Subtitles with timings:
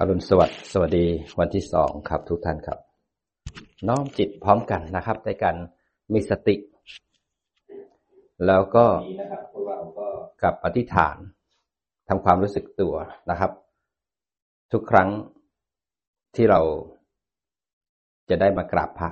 [0.00, 1.06] อรุณสวัสดิ์สวัสดี
[1.38, 2.78] วันที่สองครับทุกท่านครับ
[3.88, 5.56] น้อมจิตพร้อมกันนะครับในการ
[6.12, 6.56] มีสติ
[8.46, 8.86] แล้วก็
[10.42, 11.16] กับอธิษฐาน
[12.08, 12.94] ทำความรู้สึกตัว
[13.30, 13.52] นะครับ
[14.72, 15.08] ทุกครั้ง
[16.34, 16.60] ที่เรา
[18.28, 19.10] จะได้มากราบพระ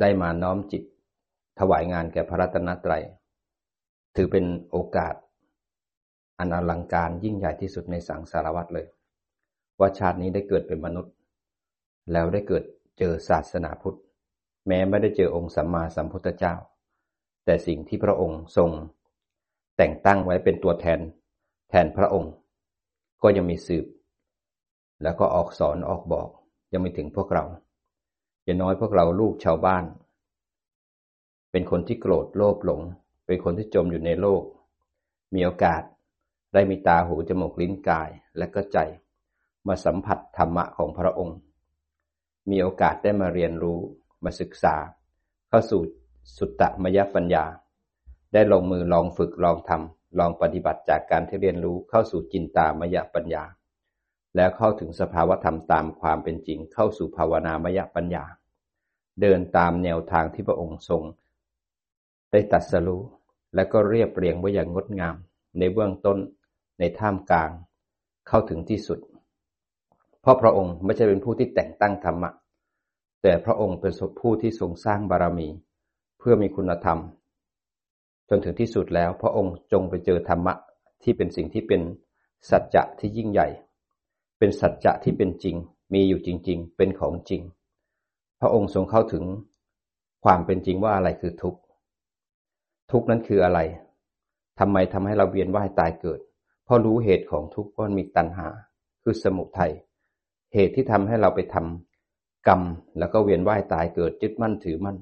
[0.00, 0.82] ได้มาน้อมจิต
[1.58, 3.02] ถวายงานแก่พระรัตนตรัย
[4.16, 5.14] ถือเป็นโอกาส
[6.38, 8.88] อันอลังการยิ่งใหญ่ที่สุดในสังสารวัตรเลย
[9.78, 11.12] ว่าชาตินี้ได้เกิดเป็นมนุษย์
[12.12, 12.64] แล้วได้เกิด
[12.98, 13.98] เจอศาสนาพุทธ
[14.66, 16.54] แม้ไม่ได้เจอองค์สัมมาสัมพุทธเจ้า
[17.44, 18.70] แต่สิ่งที่พระองค์ทรง
[19.76, 21.00] แต่งตั้งไว้เป็นตัวแทน
[21.70, 22.32] แทนพระองค์
[23.22, 23.86] ก็ยังมีสืบ
[25.02, 26.28] แล้วก็ออกสอนออกบอก
[26.72, 27.44] ยังไม่ถึงพวกเรา
[28.44, 29.84] อย่าน้อยพวกเราลูกชาวบ้าน
[31.52, 32.80] เป็นคนที่โกรธโลภหลง
[33.26, 34.42] เป็นคนที่จมอยู่ในโลก
[35.34, 35.82] มีโอกาส
[36.54, 38.78] ได้มีตาหูจมูกลิ้นกายและก็ใจ
[39.68, 41.38] มาสัมผัสธรรมะของพระองค์
[42.50, 43.78] มีโอกาสได้มาเรียนรู้
[44.24, 44.74] มาศึกษา
[45.48, 45.80] เข้าสู่
[46.36, 47.44] สุตตมยปัญญา
[48.32, 53.44] ได้ลงมือลองฝึกลองทำลองปฏิบัติจากการที่เรียนรู้เข้าสู่จินตามยปัญญา
[54.36, 58.24] แล้วเข้าถึงสภาวธรรมตามความเป็นจริงเข้าสู่ภาวนามยปัญญา
[59.20, 61.02] เดินตามแนวทางที่พระองค์ทรง
[62.30, 63.02] ได้ตัดสรู้
[63.54, 65.16] และก็เรียบเรียงไว้อย่างงดงาม
[65.58, 66.18] ในเบื้องต้น
[66.78, 67.50] ในท่ามกลาง
[68.28, 68.98] เข้าถึงที่สุด
[70.24, 72.30] เพราะพระองค์ไม่ใช่เป็นผู้ที่แต่งตั้งธรรมะ
[73.22, 75.48] แต่พระองค์เป็นผู้ที่ทรงสร้างบารมี
[76.18, 76.98] เพื่อมีคุณธรรม
[78.28, 80.54] จนถึงที่สุดแล้วพระองค์จงไปเจอธรรมะ
[81.02, 81.80] ที่เป็นสิ่งที่เป็น
[82.50, 83.48] สัจจะที่ยิ่งใหญ่
[84.38, 85.56] เป็นสัจจะที่เป็นจริง
[85.94, 87.42] มีอยู่จริง ๆ เป็นของจริง
[88.40, 89.24] พระองค์ทรงเข้าถึง
[90.24, 91.60] ความเป็นจริงว่าอะไรคือทุกข์
[92.90, 93.60] ทุกข์นั้นคืออะไร
[94.58, 96.20] ทำไมทำให้เราเวียนว่ายตายเกิด
[96.64, 98.48] เพราะรู้เหตุของทุกข์ว่ามีตัณหา
[99.02, 99.72] คือสมุทัย
[100.54, 102.62] เหตุที่ทำให้เราไปทำกรรม
[102.98, 104.96] แล้วก็เวียนว่ายตายเกิดยึดมั่นถือมั่น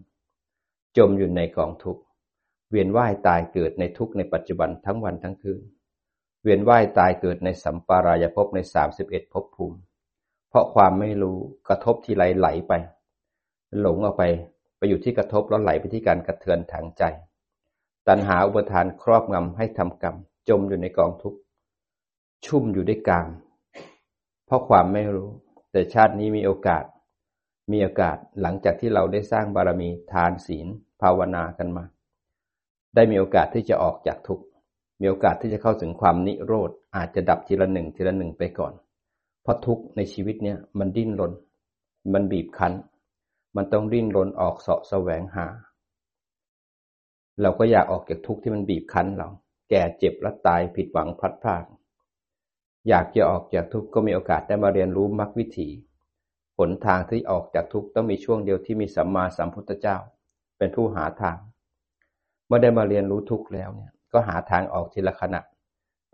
[0.97, 2.03] จมอยู่ในกองทุกข์
[2.71, 5.60] เวียนว่ายตายเกิดในทุกข์ในปัจจุบันทั้งวันทั้งคืน
[6.43, 9.78] เวียนว่ายตายเกิดในสัมปารายภพในสามสิบเอ็ดภพภูมิ
[10.49, 11.37] เพราะความไม่รู้
[11.69, 12.72] กระทบที่ไหลไหลไป
[13.81, 14.22] หลงออกไป
[14.76, 17.03] ไปอยู่ที่กระทบแล้วไหลไปที่การกระเทือนทางใจ
[18.09, 20.16] ตัณหาอุปทานครอบงำให้ทำกรรม
[20.49, 21.38] จมอยู่ในกองทุกข์
[22.47, 23.28] ชุ่มอยู่ด้วยกาม
[24.47, 25.31] เพราะความไม่รู้
[25.72, 26.84] แต่ชาตินี้มีโอกาส
[27.72, 30.66] มีโอกาสหลังจากที่เราได้สร้างบารมีทานศีล
[31.03, 31.84] ภาวนากันมา
[32.94, 34.44] ได้มีโอกาสที่จะออกจากทุกข์
[35.00, 38.72] มีโอกาสที่จะเข้าถึงความนิโรธอาจจะดับทีละหนึ่งทีละหนึ่งไปก่อน
[39.43, 41.32] เพราะทุกข์ในชีวิตเนี้ยมันดิ้นรน
[42.12, 42.72] มันบีบคั้น
[43.56, 45.47] มันต้องดิ้นรนออกเสาะแสวงหา
[47.41, 49.28] เราก็อยากออกจากทุกข์ที่มันบีบคั้นเรา
[49.71, 51.65] แก่เจ็บและตายผิดหวังพลัดพราก
[52.88, 55.69] อยากจะออกจากทุกข์ก็มีโอกาสได้มาเรียนรู้มรรควิถี
[56.59, 59.97] หนทางที่ออกจากทุกข์ต้องมีช่วงเดียวที่มีสัมมาสัมพุทธเจ้า
[60.59, 61.37] เป็นผู้หาทาง
[62.47, 65.41] เมื่อได้มาเรียนรู้ทุกข์แล้วเนี่ย ก็หาทางออกทีละขณะ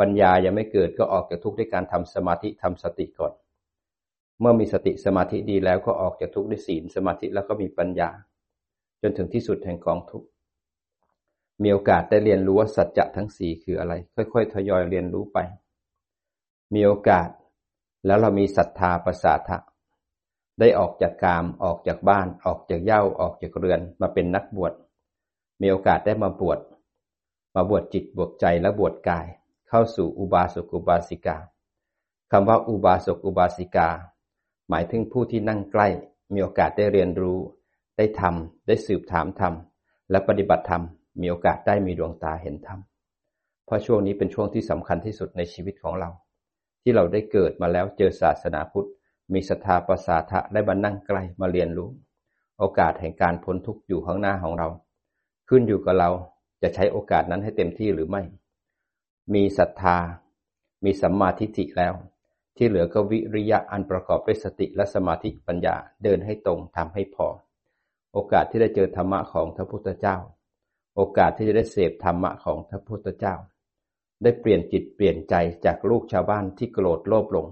[0.01, 3.33] ปัญญายังไม่เกิดก็ออกจากทุกข์ด้วยการทำสมาธิทำสติก่อน
[4.41, 8.11] เมื่อมีสติสมาธิดีแล้วก็ออกจากทุกข์ด้วยศีลสมาธิแล้วก็มีปัญญา
[9.03, 10.29] จนถึงที่สุดแห่งกองทุกข์
[11.63, 13.93] มีโอกาสได้เรียนรู้ว่าสัจจะทั้งสี่คืออะไร
[14.33, 15.39] ค่อยๆ ทยอยเรียนรู้ไป
[16.75, 17.29] มีโอกาส
[18.07, 19.59] แล้วเรามีศรัทธาประสาทะ
[20.59, 24.73] ได้ออกจากกามออกจากบ้านออกจากเย่าออกจากเรือนมาเป็นนักบวช
[25.61, 26.59] มีโอกาสได้มาบวช
[27.55, 29.27] มาบวชจิตบวชใจและบวชกาย
[29.69, 31.37] เข้าสู่อุบาสกอุบาสิกา
[32.31, 33.89] คำว่าอุบาสกอุบาสิกา
[34.69, 35.89] หมายถึงผู้ที่นั่งใกล้
[36.33, 37.39] มีโอกาสได้เรียนรู้
[37.97, 39.55] ได้ทำได้สืบถามธรรม
[40.11, 40.83] และปฏิบัติธรรม
[41.21, 42.81] มีโอกาสได้มีดวงตาเห็นธรรม
[43.65, 46.11] เพราะช่วงนี้เป็นช่วงที่สำคัญที่สุดในชีวิตของเรา
[46.89, 48.89] ที่เราได้เกิดมาแล้วเจอศาสนาพุทธ
[49.33, 51.91] มีศรัทธาประสาทะได้มานั่งใกล้มาเรียนรู้
[52.59, 54.69] โอกาสแห่งการพ้นทุกข์อยู่ข้างหน้าของเรา
[55.49, 56.11] ขึ้นอยู่กับเรา
[56.63, 58.23] จะใช้โอกาสนั้นให้เต็มที่หรือไม่
[59.35, 59.97] มีศรัทธา
[60.85, 61.95] มีสัมมาทิฏฐิแล้ว
[62.57, 67.27] ที่เหลือก็วิริยะอันประกอบด้วยสติและสมาธิปัญญาเดินให้ตรงทำให้พอ
[68.13, 70.17] โอกาสที่ได้เจอธรรมะของพระพุทธเจ้า
[70.97, 73.35] โอกาสที่จะได้เสพธรรมะของพระพุทธเจ้า
[74.23, 75.35] ได้เปลี่ยนจิตเปลี่ยนใจ
[75.65, 77.47] จากลูกชาวบ้านที่โกรธโลภหลง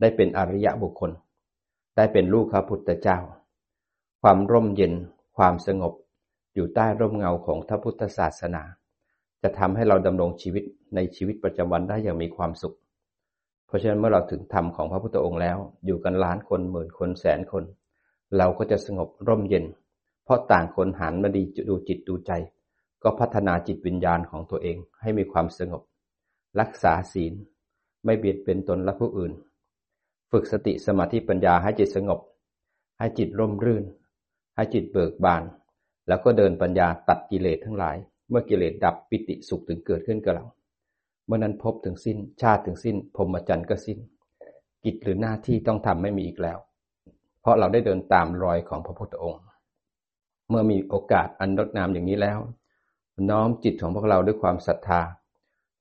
[0.00, 1.10] ได้เป็นอริยะบุคคล
[1.96, 3.18] ได้เป็นลูกพระพุทธเจ้า
[4.22, 4.92] ความร่มเย็น
[5.36, 5.94] ความสงบ
[6.54, 8.62] อยู่ใต้ร่มเงาของพระพุทธศาสนา
[9.42, 10.64] จะทำให้เราดำรงชีวิต
[10.94, 12.76] ในชีวิตประจำวันได้อย่างมีความสุข
[13.66, 17.64] เพราะฉะนั้นเมื่อเราถึงธรรมของพระพุทธองค์แล้ว อยู่กันล้านคนหมื่นคนแสนคน
[18.36, 19.64] เราก็จะสงบร่มเย็น
[20.24, 22.32] เพราะต่างคนหันมาดีดูจิตดูใจ
[23.02, 25.82] ก็พัฒนาจิตวิญญาณของตัวเองให้มีความสงบ
[26.60, 27.32] รักษาศีล
[28.04, 29.32] ไม่เบียดเป็นตนและผู้อื่น
[30.30, 32.20] ฝึกสติสมาธิปัญญาให้จิตสงบ
[32.98, 33.84] ให้จิตร่มรื่น
[34.56, 35.42] ให้จิตเบิกบาน
[36.08, 37.96] แล้วก็เดินปัญญาตัดกิเลสทั้งหลาย
[38.28, 40.46] เมื่อกิเลสดับปิติสุขถึงเกิดขึ้นกับเรา
[41.26, 43.98] เมื่อนั้นพบถึงสิ้น ชาติถึงสิ้นพรหมจรรย์ก็สิ้น
[44.84, 46.58] กิจหรือหน้าที่ต้องทำไม่มีอีกแล้ว
[47.40, 49.42] เพราะเราได้เดินตามรอยของพระพุทธองค์
[50.48, 52.38] เมื่อมีโอกาสอันงดงามอย่างนี้แล้ว
[53.30, 55.00] น้อมจิตของพวกเราด้วยความศรัทธา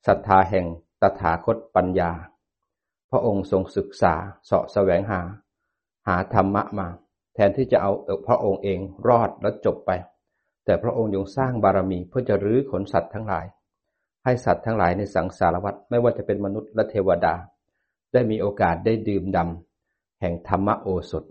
[0.07, 0.65] ศรัทธาแห่ง
[1.01, 2.11] ตถาคตปัญญา
[3.11, 4.13] พระองค์ทรงศึกษา
[4.45, 5.21] เสาะแสวงหา
[6.07, 6.87] หาธรรมะมา
[7.33, 7.91] แทนที่จะเอา
[8.27, 9.91] พระองค์เองรอดแล้วจบไป
[10.65, 13.45] แต่พระองค์ยังสร้างบารมีเพื่อจะรื้อขนสัตว์ทั้งหลาย
[14.23, 17.33] ให้สัตว์ทั้งหลายในสังสารวัฏไม่ว่าจะเป็นมนุษย์และเทวดา
[18.13, 21.23] ได้มีโอกาสได้ดื่มดำแห่งธรรมโอสถ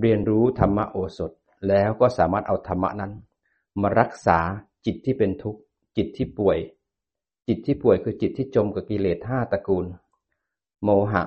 [0.00, 1.32] เรียนรู้ธรรมโอสถ
[1.68, 3.12] แล้วก็สามารถเอาธรรมะนั้น
[3.80, 4.38] มารักษา
[4.86, 5.60] จิตที่เป็นทุกข์
[5.96, 6.58] จิตที่ป่วย
[7.48, 9.86] จิตที่ป่วยคือจิตที่จมกับกิเลสห้าตระกูล
[10.84, 11.22] โมหะ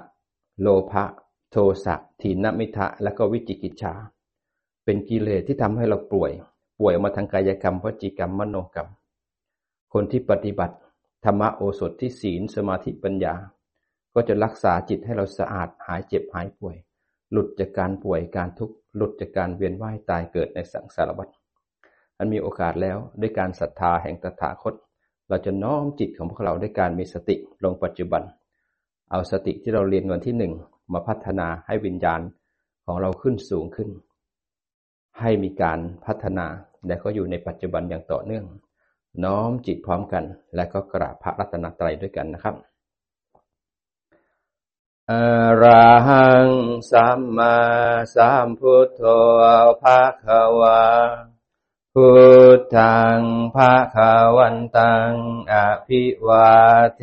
[0.62, 1.04] โลภะ
[1.52, 3.94] โทสะถีนมิทะ และก็วิจิกิจฉา
[4.84, 6.32] เป็นกิเลสที่ทำให้เราป่วย
[6.80, 8.90] ป่วยมาทางกายกรรมวจิกรรมมโนกรรม
[9.94, 10.76] คนที่ปฏิบัติ
[11.26, 13.36] ธรรมโอสถที่ศีลสมาธิปัญญา
[14.14, 16.76] ก็จะรักษาจิตให้เราสะอาดหายเจ็บหายป่วย
[17.32, 21.28] หลุดจากการป่วยการทุกข์หลุดจากการเวียนว่ายตายเกิดในสังสารวัฏ
[22.18, 24.74] อันมีโอกาสแล้วด้วยการศรัทธาแห่งตถาคต
[25.30, 28.24] เราจะน้อมจิตของพวกเราด้วยการมีสติลงปัจจุบัน
[29.12, 30.54] เอาสติที่เราเรียนวันที่หนึ่ง
[30.94, 32.22] มาพัฒนาให้วิญญาณ
[32.86, 33.90] ของเราขึ้นสูงขึ้น
[35.20, 36.46] ให้มีการพัฒนา
[36.88, 38.46] และก็อยู่ในปัจจุบันอย่างต่อเนื่อง
[39.24, 40.24] น้อมจิตพร้อมกัน
[40.56, 42.56] และก็กราบพระรัตนตรัยด้วยกันนะครับ
[45.12, 45.14] อ
[45.62, 46.48] ราหัง
[46.92, 47.58] สัมมา
[48.16, 49.02] สัมพุทโธ
[49.82, 50.82] ภะคะวา
[52.00, 52.12] พุ
[52.58, 53.22] ทธัง
[53.56, 55.12] ภะคะวันตัง
[55.52, 55.56] อ
[55.88, 56.52] ภิวา
[56.96, 57.02] เท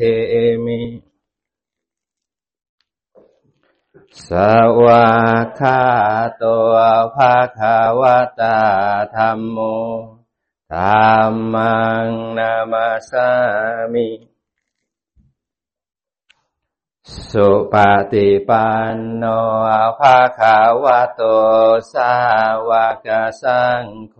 [0.65, 0.83] มิ
[4.27, 4.29] ส
[4.83, 5.07] วา
[5.59, 5.81] คา
[6.43, 6.75] ตัว
[7.15, 8.01] ภาคาว
[8.39, 8.59] ตา
[9.15, 9.57] ธรรมโม
[10.73, 10.81] ธร
[11.27, 12.07] รมัง
[12.37, 13.29] นามาสา
[13.93, 14.32] มิ
[17.31, 17.75] สุป
[18.11, 19.23] ฏิปันโน
[19.99, 21.21] ภาคาวะโต
[21.93, 22.13] สา
[22.69, 22.71] ว
[23.05, 23.07] ก
[23.41, 24.17] สังโฆ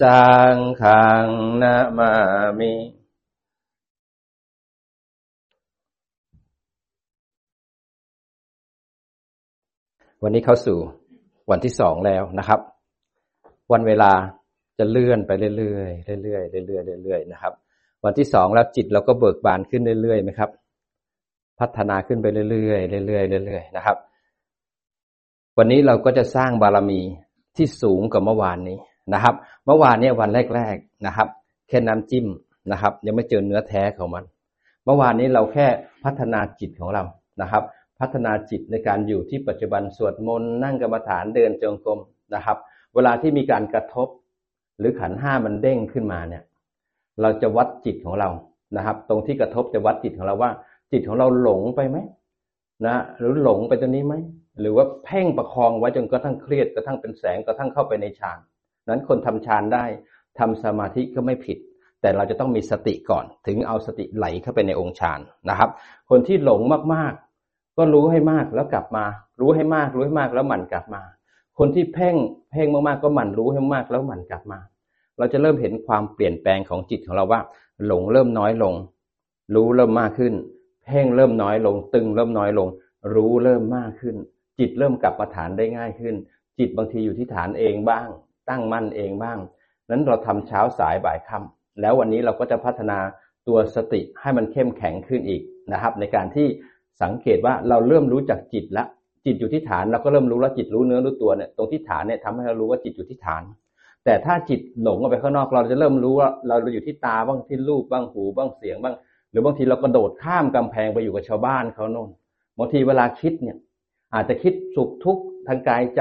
[0.00, 0.24] สั
[0.54, 1.26] งขัง
[1.62, 2.12] นามา
[2.58, 2.74] มิ
[10.22, 10.78] วันนี้เข้าสู่
[11.50, 12.60] วันที่สองแล้วนะครับ
[13.72, 14.12] วันเวลา
[14.78, 17.52] จะเลื่อนไปเรื่อยๆเรื่อยๆเรื่อยๆเรื่อยๆนะครับ
[18.04, 20.52] วันที่สองแล้วจิตเราก็เบิกบานขึ้นเรื่อยๆไหมครับ
[21.60, 23.96] พัฒนาขึ้นไปเรื่อยๆเรื่อยๆเรื่อยๆนะครับ
[25.58, 27.00] วันนี้เราก็จะสร้างบารมี
[27.56, 28.78] ที่สูงกว่าเมื่อวานนี้
[29.14, 29.34] นะครับ
[29.66, 31.28] เมื่อวานนี้วันแรก ๆนะครับ
[31.68, 32.26] แค่น้ำจิ้ม
[32.72, 34.24] นะครับ ยังไม่เจอเนื้อแท้ของมัน
[34.84, 35.66] เมื่อวานนี้เราแค่
[36.04, 37.02] พัฒนาจิตของเรา
[37.42, 37.62] นะครับ
[38.00, 42.00] พัฒนาจิตในการอยู่ที่ปัจจุบันสวดมนต์นั่งกรรมฐานเดินจงกรม
[42.34, 42.58] นะครับ
[42.94, 44.08] เวลาที่มีการกระทบ
[44.78, 46.42] หรือขันห้ามันเด้งขึ้นมาเนี่ย
[47.22, 48.30] เราจะวัดจิตของเรา
[48.76, 50.50] นะครับ ตรงที่กระทบจะวัดจิตของเราว่า
[50.92, 51.98] จิตของเราหลงไปไหม
[52.86, 54.14] นะหรือหลงไปตรงนี้ไหม
[54.60, 58.38] หรือว่าเพ่งประคองไว้จนกระทั่งเครียดกระทั่งเป็นแสงกระทั่งเข้าไปในฌาน
[58.88, 59.84] นั้นคนทำฌานได้
[60.38, 61.58] ทำสมาธิก็ไม่ผิด
[62.00, 65.70] แต่เราจะต้องมีสติก่อน ถึงเอาสติไหลเข้าไปในองค์ฌานนะครับ
[66.10, 66.60] คนที่หลง
[66.94, 69.04] มากๆ ก็รู้ให้มากแล้วกลับมา
[69.40, 71.02] รู้ให้มากรู้ให้มากแล้วหมั่นกลับมา
[71.58, 72.16] คนที่เพ่ง
[72.50, 74.58] เพ่งมากๆก็หมั่นรู้ให้มากแล้วหมั่นกลับมา
[75.18, 77.40] เราจะเริ่มเห็นความเปลี่ยนแปลงของจิตของเราว่า
[77.86, 78.74] หลงเริ่มน้อยลง
[79.54, 80.32] รู้เริ่มมากขึ้น
[80.86, 82.68] เพ่งเริ่มน้อยลง ตึงเริ่มน้อยลง
[83.14, 84.16] รู้เริ่มมากขึ้น
[84.58, 86.14] จิตเริ่มกลับมาฐานได้ง่ายขึ้น
[86.58, 88.08] จิตบางทีอยู่ที่ฐานเองบ้าง
[88.50, 89.38] ตั้งมั่นเองบ้าง
[89.90, 92.98] นั้นเราทำเช้าสายบ่ายค่ำแล้ววันนี้เราก็จะพัฒนา
[93.48, 96.46] ตัวสติให้มันเข้มแข็งขึ้นอีกนะครับ ในการที่
[97.02, 98.86] สังเกตว่าเราเริ่มรู้จักจิตล้ว
[99.26, 103.42] จิตอยู่ที่ฐานเราก็เริ่มรู้แล้วจิตรู้เนื้อรู้ตัวเนี่ยตรงที่ฐานเนี่ยทำให้เรารู้ว่าจิตอยู่ที่ฐาน
[104.04, 108.94] แต่ถ้าจิตหลงออกไปข้างนอกเราจะเริ่มรู้ว่าเราอยู่ที่ตาบ้างที่รูปบ้างหูบ้างเสียงบ้าง
[109.36, 112.10] รือบางทีเรากระโดดข้ามกำแพงไปอยู่กับชาวบ้านเขาโน่น
[112.58, 113.56] บางทีเวลาคิดเนี่ย
[114.14, 116.00] อาจจะคิดสุขทุกข์ทางกายใจ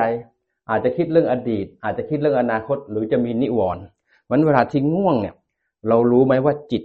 [0.69, 3.83] อาจจะคิดเรื่องอดีต อาจจะคิดเรื่องอนาคต หรือจะมีนิวรณ์
[4.29, 5.35] มันเวลาที่ง่วงเนี่ย
[5.89, 6.83] เรารู้ไหมว่าจิต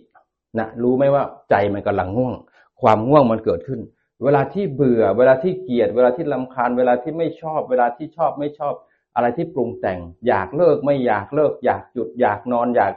[0.59, 2.35] นะรู้ไหมว่าใจมันกำลังง่วง
[2.81, 3.81] ความง่วงมันเกิดขึ้น
[4.25, 8.75] เวลาที่เบื่อ เวลาที่เกลียด เวลาที่ลำคาญ เวลาที่ไม่ชอบ เวลาที่ชอบไม่ชอบ
[9.15, 12.93] อะไรที่ปรุงแต่ง อยากเลิกไม่อยากเลิก อยากหยุด อยากนอนอยาก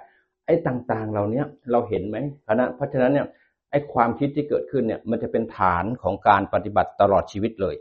[0.45, 3.27] ไอ้ต่างๆ เหล่านี้เราเห็นไหมเพราะเพราะฉะนั้นเนี่ย
[3.74, 7.75] ไอ้ความคิดที่เกิดขึ้นเนี่ยมันจะเป็นฐานของการปฏิบัติตลอดชีวิตเลย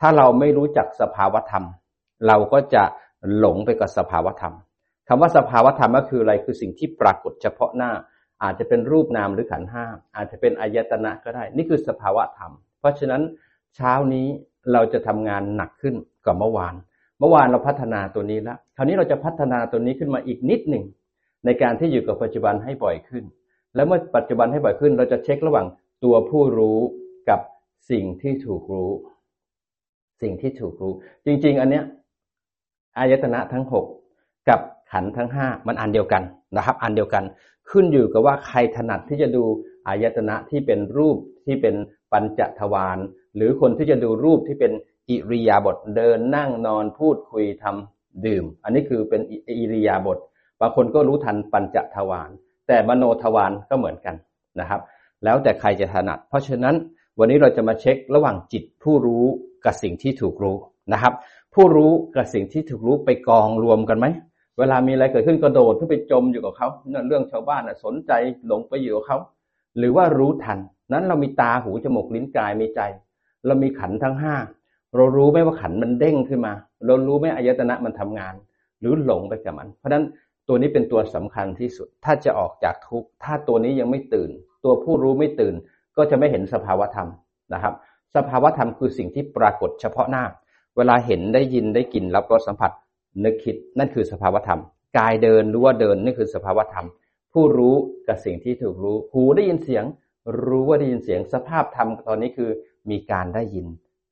[0.00, 1.64] ถ้าเราไม่รู้จักสภาวธรรม
[2.26, 2.82] เราก็จะ
[3.38, 4.54] หลงไปกับสภาวธรรม
[5.08, 7.92] คำว่าสภาวธรรมก็คืออะไรคือสิ่งที่ปรากฏเฉพาะหน้า
[8.42, 9.84] อาจจะเป็นรูปนามหรือขันห้า
[10.16, 13.22] อาจจะเป็นอายตนะก็ได้ นี่คือสภาวธรรม เพราะฉะนั้น
[13.76, 14.26] เช้านี้
[14.72, 16.74] เราจะทำงานหนักขึ้นกว่าเมื่อวาน
[17.20, 20.84] เมื่อวานเราพัฒนาตัวนี้แล้วคราวนี้เราจะพัฒนาตัวนี้ขึ้นมาอีกนิดหนึ่ง
[21.44, 23.24] ในการที่อยู่กับปัจจุบันให้บ่อยขึ้น
[23.74, 25.66] แล้วเมื่อปัจจุบันให้บ่อยขึ้น เราจะเช็คระหว่าง
[26.04, 26.78] ตัวผู้รู้
[27.30, 27.40] กับ
[27.90, 28.90] สิ่งที่ถูกรู้
[30.22, 30.92] สิ่งที่ถูกรู้
[31.24, 31.84] จริง ๆ อันเนี้ย
[32.98, 33.84] อายตนะทั้งหก
[34.48, 34.60] กับ
[34.92, 36.22] ขันทั้งห้ามันอันเดียวกัน
[36.56, 37.24] นะครับ อันเดียวกัน
[37.70, 39.44] ขึ้นอยู่กับว่าใครถนัดที่จะดู
[39.86, 41.74] อายตนะที่เป็นรูปที่เป็น
[42.12, 42.98] ปัญจทวาร
[43.36, 44.72] หรือคนที่จะดูรูปที่เป็น
[45.10, 49.20] อิริยาบถเดินนั่งนอนพูดคุยทำดื่ม อันนี้คือเป็น
[49.58, 50.18] อิริยาบถ
[50.60, 52.30] บางคนก็รู้ทันปัญจทวาร
[52.68, 54.14] แต่มโนทวารก็เหมือนกัน
[54.60, 54.80] นะครับ
[55.24, 56.74] แล้วแต่ใครจะถนัด เพราะฉะนั้น
[57.18, 59.24] วันนี้เราจะมาเช็คระหว่างจิตผู้รู้
[59.64, 60.56] กับสิ่งที่ถูกรู้
[60.92, 61.12] นะครับ
[61.54, 64.06] ผู้รู้กับสิ่งที่ถูกรู้ไปกองรวมกันไหม
[64.58, 66.68] เวลามีอะไรเกิดขึ้นกระโดดขึ้นไปจมอยู่กับเขา
[67.08, 68.12] เรื่องชาวบ้านสนใจ
[68.46, 69.18] หลงไปอยู่กับเขา
[69.78, 70.58] หรือว่ารู้ทัน
[70.92, 72.80] นั้นเรามีตาหูจมูกลิ้นกายมีใจ
[73.46, 74.34] เรามีขันทั้งห้า
[74.96, 76.52] เรารู้ไหมว่าขันมันเด้งขึ้นมา
[76.86, 78.34] เรารู้ไหมอายตนะมันทำงาน
[78.80, 80.04] หรือหลงไปกับมัน เพราะฉะนั้น
[80.48, 84.30] ตัวนี้เป็นตัวสำคัญที่สุด ถ้าจะออกจากทุกข์ถ้าตัวนี้ยังไม่ตื่น
[84.64, 85.54] ตัวผู้รู้ไม่ตื่น
[85.96, 87.08] ก็จะไม่เห็นสภาวธรรม
[87.54, 87.74] นะครับ
[88.16, 90.24] สภาวธรรมคือสิ่งที่ปรากฏเฉพาะหน้า
[90.76, 92.70] เวลาเห็นได้ยินได้กลิ่นรับรสสัมผัส
[93.24, 94.60] นึกคิดนั่นคือสภาวธรรม
[94.98, 96.86] กายเดินรู้ว่าเดินนี่คือสภาวธรรม
[97.32, 97.74] ผู้รู้
[98.08, 99.84] กับสิ่งที่ถูกรู้ หูได้ยินเสียง
[100.46, 102.50] รู้ว่าได้ยินเสียง สภาพธรรมตอนนี้คือ
[102.90, 103.66] มีการได้ยิน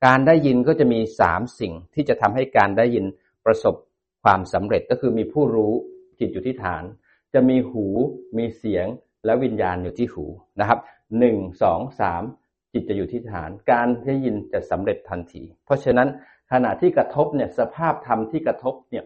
[0.07, 3.05] การได้ยินก็จะมีสามสิ่งที่จะทำให้การได้ยิน
[3.45, 3.75] ประสบ
[4.25, 5.73] ความสำเร็จก็คือมีผู้รู้
[6.19, 6.83] จิตอยู่ที่ฐาน
[7.35, 7.87] จะมีหู
[8.39, 8.87] มีเสียง
[9.25, 10.25] และวิญญาณอยู่ที่หู
[10.61, 10.81] นะครับ
[11.19, 12.23] หนึ่งสองสาม
[12.73, 16.09] จิตจะอยู่ที่ฐาน การได้ยินจะสำเร็จทันที เพราะฉะนั้น
[16.53, 19.05] ขณะที่กระทบเนี่ยสภาพธรรมที่กระทบเนี่ย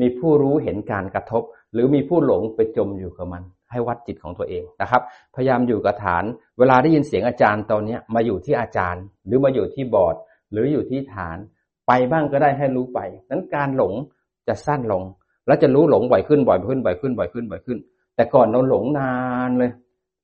[0.00, 5.02] มีผู้รู้เห็นการกระทบ หรือมีผู้หลงไปจมอยู่กับมัน ให้วัดจิตของตัวเองนะครับ
[5.34, 6.24] พยายามอยู่กับฐาน
[6.58, 10.16] เวลาได้ยินเสียงอาจารย์ตอนนี้มาอยู่ที่อาจารย์ หรือมาอยู่ที่บอร์ด
[10.52, 11.38] หรืออยู่ที่ฐาน
[11.86, 13.00] ไปบ้างก็ได้ให้รู้ไป
[13.30, 13.94] นั้นการหลง
[14.48, 15.02] จะสั้นลง
[15.48, 17.78] แล้วจะรู้หลงบ่อยขึ้นบ่อยขึ้นบ่อยขึ้นบ่อยขึ้นบ่อยขึ้น
[18.16, 19.12] แต่ก่อนเราหลงนา
[19.48, 19.70] นเลย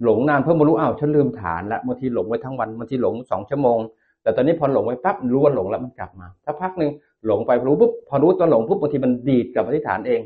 [0.04, 3.78] หลงนานเพิ่มมารู้อ้าวฉันลืมฐานล้วบางทีหลงไว้ทั้งวันบางทีหลงสองชั่วโมง
[4.22, 6.90] แต่ตอนนี้พอหลงไปปั๊บรู้ว่าหลงแล้วมันกลับมาถ้าพักหนึ่ง
[7.26, 10.20] หลงไปรู้ปุ๊บพอรู้ตอนหลงปุ๊บบางทีมันดีดกลับมาที่ฐานเอง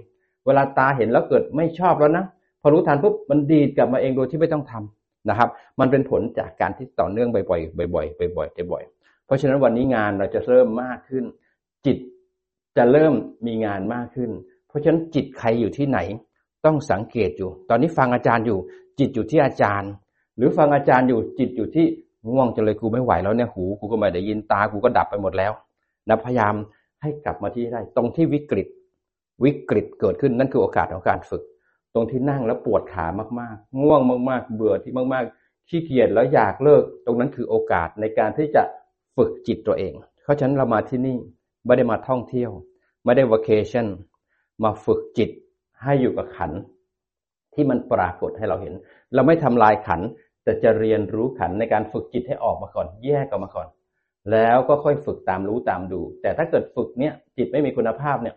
[0.46, 2.24] เวลาตาเห็นแล้วเกิดไม่ชอบแล้วนะ
[2.62, 5.48] พอรู้ฐานปุ๊บมันดีดกลับมาเองโดยที่ไม่ต้องทำนะครับ
[5.80, 11.24] มันเป็นผลจากการที่ต่อเนื่องบ่อยๆบ่อยๆบ่อยๆบ่อยๆเพราะฉะนั้นวันนี้งานเราจะเริ่มมากขึ้น
[11.86, 11.98] จิต
[12.76, 13.12] จะเริ่ม
[13.46, 14.30] มีงานมากขึ้น
[14.68, 15.98] เพราะฉะนั้นจิตใครอยู่ที่ไหน
[16.64, 18.58] ต้องสังเกตอยู่ ตอนนี้ฟังอาจารย์อยู่
[18.98, 19.90] จิตอยู่ที่อาจารย์
[20.37, 21.87] หรือฟังอาจารย์อยู่จิตอยู่ที่
[22.30, 25.52] ง่วงจังเลยกูไม่ไหวแล้วเนี่ยหูกูก็ไม่ได้ยินตากูก็ดับไปหมดแล้ว
[26.08, 26.54] นะพยายาม
[27.02, 28.68] ให้กลับมาที่ได้ ตรงที่วิกฤต
[29.44, 31.42] วิกฤตเกิดขึ้นนั่นคือโอกาสของการฝึก
[31.94, 33.06] ตรงที่นั่งแล้วปวดขา
[33.40, 38.62] มากๆ ง่วงมาก ๆ เบื่อที่มาก ๆ ขี้เกียจแล้วอยากเลิก ตรงนั้นคือโอกาสในการที่จะ
[39.16, 39.92] ฝึกจิตตัวเอง
[40.25, 41.16] เพราะฉะนั้นเรามาที่นี่
[41.66, 42.50] ไม่ได้มาท่องเที่ยว
[43.04, 43.87] ไม่ได้วัคเคชั่น
[44.62, 45.30] มาฝึกจิต
[45.82, 46.52] ให้อยู่กับขัน
[47.54, 48.74] ที่มันปรากฏให้เราเห็น
[49.14, 50.00] เราไม่ทำลายขัน
[50.44, 53.68] แต่จะเรียนรู้ขันในการฝึกจิตให้ออกมาก่อน แยกออกมาก่อน
[54.32, 58.36] แล้วก็ค่อยฝึกตามรู้ตามดู แต่ถ้าเกิดฝึกเนี้ยจิตไม่มีคุณภาพเนี่ย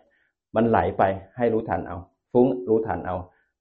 [0.56, 1.02] มันไหลไป
[1.36, 1.96] ให้รู้ทันเอา
[2.32, 3.16] ฟุ้งรู้ทันเอา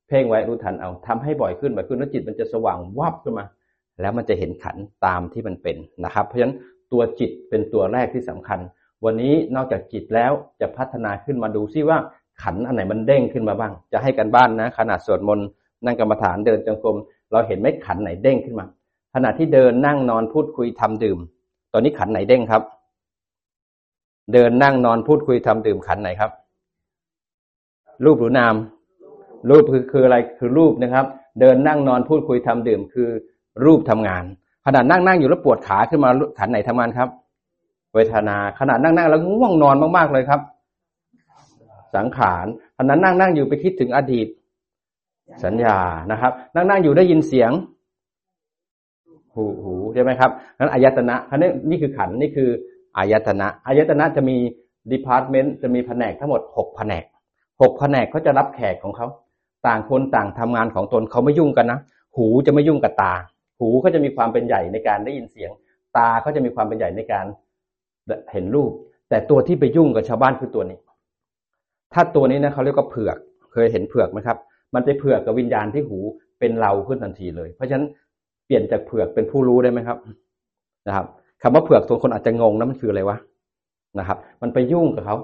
[0.07, 3.45] เพ่งไว้รู้ทันเอาทำให้บ่อยขึ้นบ่อยขึ้นแล้วจิตมันจะสว่างวับขึ้นมา
[4.01, 6.55] แล้วมันจะเห็นขันตามที่มันเป็นนะครับ เพราะฉะนั้น
[6.91, 8.59] ตัวจิตเป็นตัวแรกที่สำคัญ
[9.05, 11.97] วันนี้นอกจากจิตแล้วจะพัฒนาขึ้นมาดูซิว่า
[12.43, 15.47] ขันอันไหนมันเด้งขึ้นมาบ้าง จะให้กันบ้านนะ ขนาดสวดมนต์
[15.85, 16.97] นั่งกรรมฐานเดินจงกรม
[17.31, 18.65] เราเห็นไหมขันไหนเด้งขึ้นมา
[19.13, 21.17] ขณะที่เดินนั่งนอนพูดคุยทำดื่ม
[21.73, 22.63] ตอนนี้ขันไหนเด้งครับ
[24.33, 26.31] เดินนั่งนอนพูดคุยทำดื่มขันไหนครับ
[28.05, 28.55] รูปหรือนาม
[29.49, 31.05] รูปคือคืออะไรคือรูปนะครับ
[31.39, 33.09] เดินนั่งนอนพูดคุยทำดื่มคือ
[33.65, 34.23] รูปทำงาน
[34.65, 36.09] ขณะนั่งนั่งอยู่แล้วปวดขาขึ้นมา
[36.39, 37.09] ขันธ์ไหนทำงานครับ
[37.93, 40.41] เวทนาขณะนั่งนั่งแล้วง่วงนอนมากๆเลยครับ
[41.95, 42.45] สังขาร
[42.77, 44.27] ขณะนั่งนั่งอยู่ไปคิดถึงอดีต
[45.45, 45.77] สัญญา
[46.11, 47.51] นะครับ นั่งนั่งอยู่ได้ยินเสียง
[49.33, 52.49] หูหูใช่ไหมครับนั้นอายตนะอันนี้นี่คือขันธ์นี่คือ
[52.97, 54.35] อายตนะอายตนะจะมี
[54.91, 57.03] department จะมีแผนกทั้งหมดหกแผนก
[57.61, 59.07] หกแผนกเขาจะรับแขกของเขา
[59.67, 61.79] ต่างคนต่างทำงานของตนเขาไม่ยุ่งกันนะ
[62.17, 63.13] หูจะไม่ยุ่งกับตา
[63.59, 65.51] หูเขาจะมีความเป็นใหญ่ในการได้ยินเสียง
[65.97, 67.25] ตาเขาจะมีความเป็นใหญ่ในการ
[68.31, 68.71] เห็นรูป
[69.09, 70.77] แต่ตัวที่ไปยุ่งกับชาวบ้านคือตัวนี้
[71.93, 73.17] ถ้าตัวนี้นะเขาเรียกว่าเผือก
[73.53, 74.37] เคยเห็นเผือกไหมครับ
[74.75, 75.99] มันไปเผือกกับวิญญาณที่หู
[76.39, 77.87] เป็นเราขึ้นทันทีเลย เพราะฉะนั้น
[78.45, 79.97] เปลี่ยนจากเผือกเป็นผู้รู้ได้ไหมครับ
[80.87, 81.05] นะครับ
[81.41, 83.17] คำว่าเผือกตัวคนอาจจะงงนะมันคืออะไรวะ
[83.99, 85.17] นะครับ มันไปยุ่งกับเขา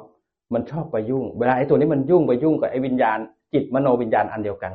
[0.53, 3.17] มันชอบไปยุ่ง เวลาไอ้ตัวนี้มันยุ่งไปยุ่งกับไอ้วิญญาณ
[3.53, 4.73] จิตมโนวิญญาณอันเดียวกัน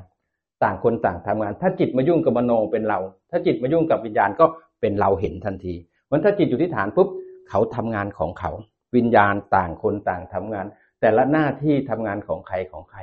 [0.63, 2.99] ต่างคนต่างทำงาน ถ้าจิตมายุ่งกับมโนเป็นเรา
[3.31, 4.45] ถ้าจิตมายุ่งกับวิญญาณก็
[4.81, 5.75] เป็นเราเห็นทันที
[6.11, 7.09] มันถ้าจิตอยู่ที่ฐานปุ๊บ
[7.49, 8.51] เขาทำงานของเขา
[8.97, 10.67] วิญญาณต่างคนต่างทำงาน
[11.03, 12.99] แต่ละหน้าที่ทำงานของใครของใคร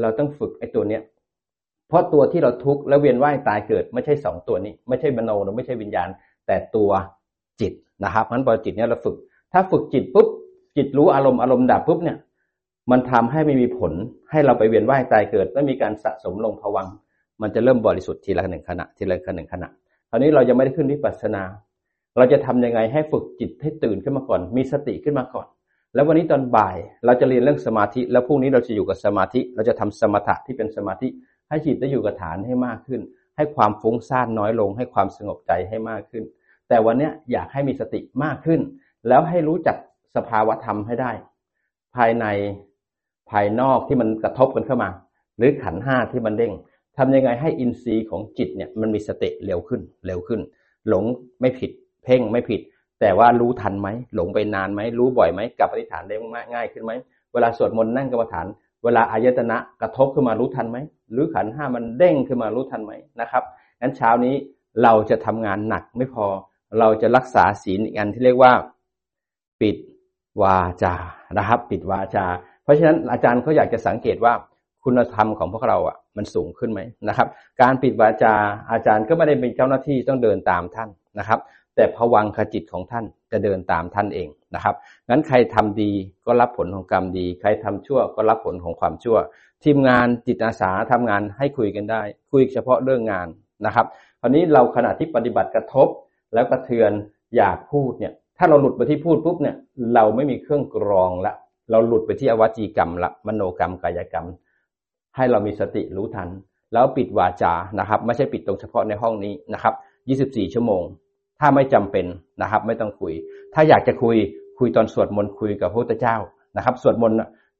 [0.00, 1.02] เราต้องฝึกไอ้ตัวเนี้ย
[1.88, 6.08] เพราะตัวที่เราทุกข์และเวียนว่ายตายเกิด ไม่ใช่สองตัวนี้ ไม่ใช่มโนหรือไม่ใช่วิญญาณ
[6.46, 6.90] แต่ตัว
[7.60, 7.72] จิต
[8.04, 9.16] นะครับนั้นพอจิตเนี้ยเราฝึก
[9.52, 10.28] ถ้าฝึกจิตปุ๊บ
[10.76, 12.16] จิตรู้อารมณ์อารมณ์ดับปุ๊บเนี่ย
[12.90, 13.92] มันทำให้ไม่มีผล
[14.30, 16.86] ให้เราไปเวียนว่ายตายเกิด ไม่มีการสะสมลงผวัง
[17.42, 19.68] มันจะเริ่มบริสุทธิ์ทีละหนึ่งขณะทีละหนึ่งขณะ
[20.10, 21.42] คราวนี้เรายังไม่ได้ขึ้นวิปัสสนา
[22.16, 25.46] เราจะทำยังไงให้ฝึกจิตให้ตื่นขึ้นมาก่อน มีสติขึ้นมาก่อน
[25.94, 31.08] แล้ววันนี้ตอนบ่ายเราจะเรียนเรื่องสมาธิ แล้วพรุ่งนี้เราจะอยู่กับสมาธิ เราจะทำสมถะที่เป็นสมาธิ
[31.48, 33.00] ให้จิตได้อยู่กับฐานให้มากขึ้น
[33.36, 36.24] ให้ความฟุ้งซ่านน้อยลง ให้ความสงบใจให้มากขึ้น
[36.68, 38.60] แต่วันนี้อยากให้มีสติมากขึ้น
[39.08, 39.76] แล้วให้รู้จัก
[40.16, 41.12] สภาวะธรรมให้ได้
[41.96, 42.26] ภายใน
[43.30, 44.90] ภายนอกที่มันกระทบกันเข้ามา
[45.36, 46.52] หรือขันห้าที่มันเด้ง
[46.96, 50.40] ทำยังไงให้อินทรีย์ของจิตเนี่ยมันมีสติเร็วขึ้นเร็วขึ้น
[50.88, 51.04] หลง
[51.40, 51.70] ไม่ผิด
[52.04, 52.60] เพ่งไม่ผิด
[53.00, 56.16] แต่ว่ารู้ทันไหมหลงไปนานไหมรู้บ่อยไหมกลับปฏิฐานได้
[56.54, 56.92] ง่ายขึ้นไหม
[57.32, 58.46] เวลาสวดมนต์นั่งกรรมฐาน
[58.84, 60.78] เวลาอายตนะกระทบขึ้นมารู้ทันไหม
[61.12, 63.42] หรือขันห้ามันเด้งขึ้นมารู้ทันไหมนะครับ
[63.80, 64.34] งั้นเช้านี้
[64.82, 66.26] เราจะทำงานหนักไม่พอ
[66.78, 68.52] เราจะรักษาศีลอีกอันที่เรียกว่า
[69.60, 69.76] ปิด
[70.42, 70.94] วาจา
[71.38, 72.26] นะครับ ปิดวาจา
[72.62, 74.32] เพราะฉะนั้นอาจารย์เขาอยากจะสังเกตว่า
[74.84, 77.28] คุณธรรมของพวกเราอะมันสูงขึ้นไหมนะครับ
[77.62, 78.34] การปิดวาจา
[78.72, 81.40] อาจารย์ก็ไม่ได้เป็นเจ้าหน้าที่ต้องเดินตามท่านนะครับ
[81.76, 84.74] แต่ผวังขจิตของท่านจะเดินตามท่านเองนะครับ
[85.08, 85.92] งั้นใครทำดี
[86.26, 89.18] ก็รับผลของกรรมดี ใครทำชั่วก็รับผลของความชั่ว
[89.64, 92.02] ทีมงานจิตอาสาทำงานให้คุยกันได้
[92.32, 93.28] คุยเฉพาะเรื่องงาน
[93.66, 93.86] นะครับ
[94.20, 95.88] คราวนี้เราขณะที่ปฏิบัติกระทบ
[96.34, 96.92] แล้วกระเทือน
[97.36, 99.56] อยากพูดเนี่ย ถ้าเราหลุดไปที่พูดปุ๊บเนี่ย
[99.94, 101.34] เราไม่มีเครื่องกรองละ
[101.70, 104.26] เราหลุดไปที่อวัจีกรรมละมโนกรรมกายกรรม
[105.16, 106.28] ให้เรามีสติรู้ทัน
[106.72, 109.74] แล้วปิดวาจานะครับ ไม่ใช่ปิดตรงเฉพาะในห้องนี้นะครับ
[110.30, 110.82] 24 ชั่วโมง
[111.40, 112.06] ถ้าไม่จำเป็น
[112.42, 113.12] นะครับ ไม่ต้องคุย
[113.54, 114.16] ถ้าอยากจะคุย
[114.58, 116.16] คุยตอนสวดมนต์คุยกับพระพุทธเจ้า
[116.56, 117.16] นะครับสวดมนต์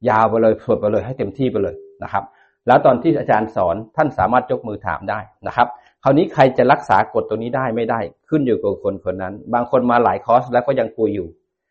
[0.09, 2.25] ยาวไปเลยสวดไปเลยให้เต็มที่ไปเลยนะครับ
[2.67, 5.69] แล้วตอนที่อาจารย์สอนท่านสามารถยกมือถามได้นะครับ
[6.03, 11.29] คราวนี้ใครจะรักษากฎตัวนี้ได้ไม่ได้ ขึ้นอยู่กับคนคนนั้น บางคนมาหลายคอร์สแล้วก็ยังคุยอยู่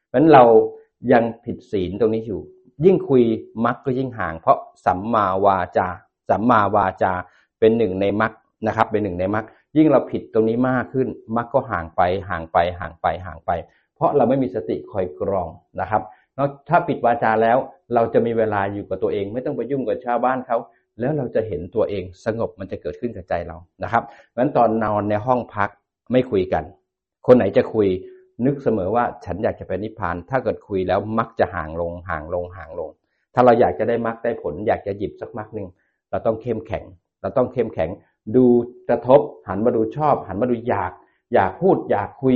[0.10, 0.44] เพราะฉะนั้นเรา
[1.12, 2.42] ยังผิดศีลตรงนี้อยู่
[2.86, 3.24] ยิ่งคุย
[3.66, 5.88] มักก็ยิ่งห่าง เพราะสัมมาวาจา
[6.30, 7.14] สัมมาวาจา
[7.60, 8.32] เป็นหนึ่งในมัก
[8.68, 9.46] นะครับ เป็นหนึ่งในมัก
[9.78, 13.52] ยิ่งเราผิดตรงนี้มากขึ้นมักก็ห่างไปห่างไปห่างไปห่างไป
[13.96, 15.50] เพราะเราไม่มีสติคอยกรอง
[15.82, 16.02] นะครับ
[16.36, 17.58] แล้วถ้าปิดวาจาแล้ว
[17.94, 20.58] เราจะมีเวลาอยู่กับตัวเอง ไม่ต้องไปยุ่งกับชาวบ้านเขา
[21.00, 24.04] แล้วเราจะเห็นตัวเองสงบมันจะเกิดขึ้นกับใจเรานะครับ
[24.38, 25.70] งั้นตอนนอนในห้องพัก
[26.12, 26.64] ไม่คุยกัน
[27.28, 27.88] คนไหนจะคุย
[28.46, 32.90] นึกเสมอว่าฉันอยากจะไปนิพพาน ถ้าเกิดคุยแล้วมักจะห่างลงห่างลงห่างลง
[33.34, 35.68] ถ้าเราอยากจะได้มักได้ผล อยากจะหยิบสักมักหนึ่ง
[36.10, 36.84] เราต้องเข้มแข็ง
[37.22, 37.90] เราต้องเข้มแข็ง
[38.36, 38.46] ดู
[38.90, 40.92] กระทบ หันมาดูชอบ หันมาดูอยาก
[41.34, 42.36] อยากพูดอยากคุย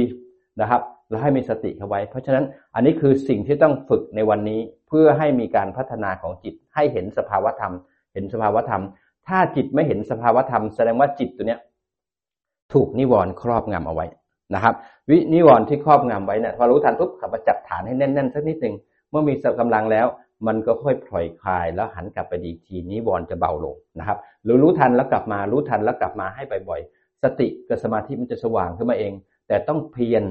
[0.61, 2.45] นะครับแล้วให้มีสติเข้าไว้ เพราะฉะนั้น
[2.75, 7.73] อันนี้คือสิ่งที่ต้องฝึกในวันนี้เพื่อให้มีการพัฒนาของจิตให้เห็นสภาวธรรม
[8.13, 8.83] เห็นสภาวธรรม
[9.27, 11.59] ถ้าจิตไม่เห็นสภาวธรรม แสดงว่าจิตตัวเนี้ย
[12.73, 14.05] ถูกนิวรณ์ครอบงำเอาไว้
[14.55, 14.75] นะครับ
[15.09, 18.75] วินิวรณ์ที่ครอบงำไว้เนี่ยพอรู้ทันปุ๊บขับมาจับฐานให้แน่นๆสักนิดหนึ่ง
[19.09, 20.07] เมื่อมีกำลังแล้ว
[20.47, 29.13] มันก็ค่อยปล่อยคลายแล้วหันกลับไปดีทีนิวรณ์จะเบาลงนะครับหรือรู้ทันแล้วกลับมารู้ทันแล้วกลับมาให้บ่อยๆสติกับสมาธิมันจะสว่างขึ้นมาเอง
[29.47, 30.23] แต่ต้องเพียร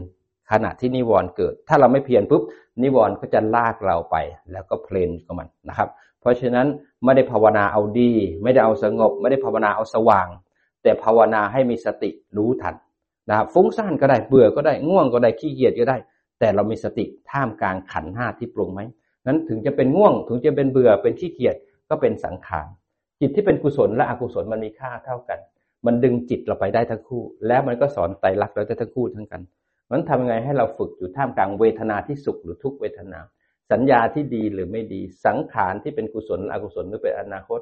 [0.51, 2.42] ขณะที่นิวรณ์เกิด ถ้าเราไม่เพียรปุ๊บ
[2.83, 4.16] นิวรณ์ก็จะลากเราไป
[4.53, 5.88] แล้วก็เพลนกับมันนะครับ
[6.21, 6.66] เพราะฉะนั้น
[7.05, 10.29] ไม่ได้ภาวนาเอาดี ไม่ได้เอาสงบ ไม่ได้ภาวนาเอาสว่าง
[10.83, 12.75] แต่ภาวนาให้มีสติรู้ทัน
[13.29, 15.97] นะครับฟุ้งซ่านก็ได้เบื่อก็ได้ง่วงก็ได้ขี้เกียจก็ได้
[16.40, 18.81] แต่เรามีสติท่ามกลางขันห้าที่ปรุงไหม
[19.27, 21.57] นั้นถึงจะเป็นง่วงถึงจะเป็นเบื่อเป็นขี้เกียจ
[21.89, 22.67] ก็เป็นสังขาร
[23.21, 25.39] จิตที่เป็นกุศลและอกุศลมันมีค่าเท่ากัน
[25.87, 29.43] มันดึงจิตเราไปได้ทั้งคู่ แล้วมันก็สอนไตรลักษณ์เราได้ทั้งคู่ทั้งกัน
[29.91, 33.21] มันทำยังไงให้เราฝึกอยู่ท่ามกลางเวทนาที่สุขหรือทุกเวทนา
[33.73, 37.61] สัญญาที่ดีหรือไม่ดี สังขารที่เป็นกุศลอกุศลหรือเป็นอนาคต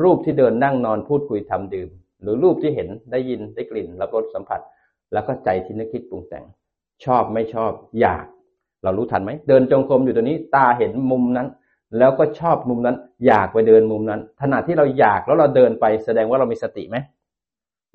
[0.00, 1.90] รูปที่เดินนั่งนอนพูดคุยทำดื่ม
[2.22, 4.60] หรือรูปที่เห็นได้ยินได้กลิ่นรับรสสัมผัส
[5.12, 6.44] แล้วก็ใจที่นึกคิดปรุงแต่ง
[7.04, 8.26] ชอบไม่ชอบ อยาก
[8.84, 11.48] เรารู้ทันไหมเดินจงกรมอยู่ตัวนี้ ตาเห็นมุมนั้น
[11.98, 16.96] แล้วก็ชอบมุมนั้น อยากไปเดินมุมนั้นขณะที่เราอยากแล้วเราเดินไปแสดงว่าเรามีสติไหม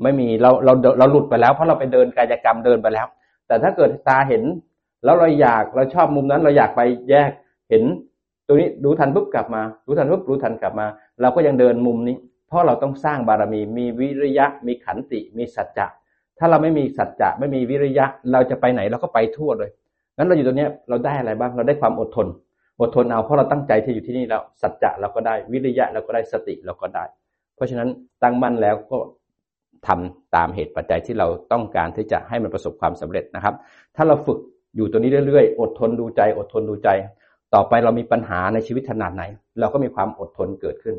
[0.03, 3.07] ไม่มีเราเราเราหลุดไปแล้วเพราะเราไปเดินกายกรรมเดินไปแล้ว
[3.47, 4.43] แต่ถ้าเกิดตาเห็น
[5.03, 7.31] แล้วเราอยากเราชอบมุมนั้น เราอยากไปแยก
[7.69, 7.83] เห็น
[8.47, 10.87] ตัวนี้รู้ทันปุ๊บกลับมารู้ทันปุ๊บรู้ทันกลับมา
[11.21, 12.15] เราก็ยังเดินมุมนี้
[12.47, 15.87] เพราะเราต้องสร้างบารมี มีวิริยะ มีขันติ มีสัจจะ
[16.39, 19.69] ถ้าเราไม่มีสัจจะไม่มีวิริยะ เราจะไปไหนเราก็ไปทั่วเลย
[20.21, 22.27] งั้นเราอยู่ตรงนี้เราได้อะไรบ้างเราได้ความอดทน
[22.81, 27.03] อดทนเอาเพราะเราตั้งใจที่อยู่ที่นี่แล้วสัจจะเราก็ได้วิริยะเราก็ได้สติเราก็ได้
[27.55, 27.89] เพราะฉะนั้น
[28.23, 28.97] ตั้งมั่นแล้วก็
[29.87, 33.55] ทำตามเหตุปัจจัยที่เราต้องการที่จะให้มันประสบความสำเร็จนะครับ
[33.95, 34.37] ถ้าเราฝึก
[34.75, 36.89] อยู่ตัวนี้เรื่อยๆ อดทนดูใจ อดทนดูใจ
[37.53, 39.23] ต่อไปเรามีปัญหาในชีวิตขนาดไหน
[39.59, 40.95] เราก็มีความอดทนเกิดขึ้น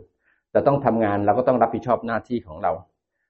[0.55, 2.73] จะต้องทำงานเราก็ต้องรับผิดชอบหน้าที่ของเรา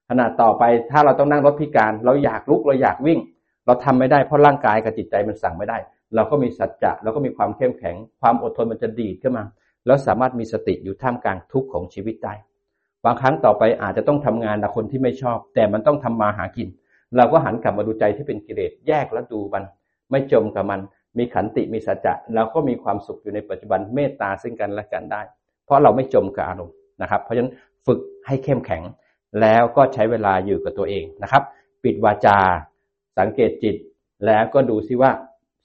[0.09, 3.19] ขณะต่อไปถ้าเราต้องนั่งรถพิการ เราอยากลุกเราอยากวิ่ง
[3.67, 5.79] เราทำไม่ได้เพราะร่างกายกับจิตใจมันสั่งไม่ได้
[6.15, 9.45] เราก็มีสัจจะเราก็มีความเข้มแข็ง ความอดทนมันจะดีดขึ้นมา
[9.87, 12.35] แล้วสามารถมีสติอยู่ท่ามกลางทุกข์ของชีวิตได้
[13.05, 16.69] บางครั้งต่อไปอาจจะต้องทำงานกับคนที่ไม่ชอบ แต่มันต้องทำมาหากิน
[17.17, 19.65] เราก็หันกลับมาดูใจที่เป็นกิเลสแยกแล้วดูมัน
[20.11, 20.81] ไม่จมกับมัน
[21.19, 25.23] มีขันติมีสัจจะเราก็มีความสุขอยู่ในปัจจุบันเมตตาซึ่งกันและกันได้
[25.65, 27.53] เพราะเราไม่จมกับอารมณ์นะครับ เพราะฉะนั้น
[27.87, 28.83] ฝึกให้เข้มแข็ง
[29.41, 31.43] แล้วก็ใช้เวลาอยู่กับตัวเองนะครับ
[31.85, 32.39] ปิดวาจา
[33.19, 33.77] สังเกตจิต
[34.27, 35.11] แล้วก็ดูซิว่า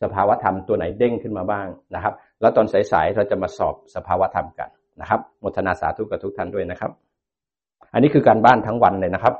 [0.01, 4.69] สภาวธรรมตัวไหนเด้งขึ้นมาบ้างนะครับ แล้วตอนสายๆเราจะมาสอบสภาวธรรมกัน
[5.01, 6.91] นะครับมทนาสาธุกับทุกท่านด้วยนะครับ
[7.93, 9.33] อันนี้คือการบ้านทั้งวันเลยนะครับ